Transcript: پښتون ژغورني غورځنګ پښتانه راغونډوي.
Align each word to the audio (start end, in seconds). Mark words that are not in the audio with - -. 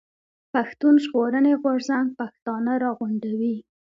پښتون 0.53 0.93
ژغورني 1.03 1.53
غورځنګ 1.61 2.07
پښتانه 2.19 2.71
راغونډوي. 2.83 3.55